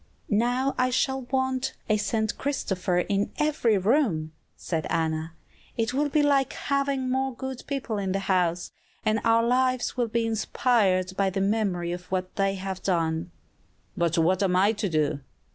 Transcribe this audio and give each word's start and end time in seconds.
"Now 0.41 0.73
I 0.79 0.89
shall 0.89 1.21
want 1.31 1.75
a 1.87 1.95
'St. 1.97 2.35
Christopher' 2.39 3.01
in 3.07 3.31
every 3.37 3.77
room," 3.77 4.31
said 4.57 4.87
Anna; 4.89 5.33
"it 5.77 5.93
will 5.93 6.09
be 6.09 6.23
like 6.23 6.53
having 6.53 7.07
more 7.07 7.35
good 7.35 7.63
people 7.67 7.99
in 7.99 8.11
the 8.11 8.21
house, 8.21 8.71
and 9.05 9.19
our 9.23 9.43
lives 9.43 9.97
will 9.97 10.07
be 10.07 10.25
inspired 10.25 11.15
by 11.15 11.29
the 11.29 11.39
memory 11.39 11.91
of 11.91 12.11
what 12.11 12.35
they 12.35 12.55
have 12.55 12.81
done." 12.81 13.29
"But 13.95 14.17
what 14.17 14.41
am 14.41 14.55
I 14.55 14.71
to 14.71 14.89
do?" 14.89 15.19